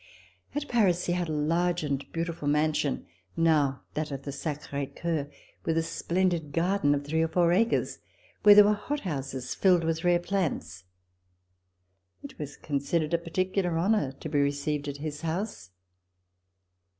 At 0.55 0.67
Paris 0.67 1.05
he 1.05 1.13
had 1.13 1.29
a 1.29 1.31
large 1.31 1.83
and 1.83 2.03
beautiful 2.11 2.47
mansion, 2.47 3.05
now 3.37 3.83
that 3.93 4.09
of 4.09 4.23
the 4.23 4.31
Sacre 4.31 4.83
Coeur, 4.87 5.29
with 5.63 5.77
a 5.77 5.83
splendid 5.83 6.51
garden 6.53 6.95
of 6.95 7.05
three 7.05 7.21
or 7.21 7.27
four 7.27 7.53
acres 7.53 7.99
where 8.41 8.55
there 8.55 8.63
were 8.63 8.73
hothouses 8.73 9.53
filled 9.53 9.83
with 9.83 10.03
rare 10.03 10.17
plants. 10.17 10.85
It 12.23 12.39
was 12.39 12.57
considered 12.57 13.13
a 13.13 13.19
particular 13.19 13.77
honor 13.77 14.11
to 14.13 14.27
be 14.27 14.39
received 14.39 14.87
at 14.87 14.97
his 14.97 15.21
house. 15.21 15.69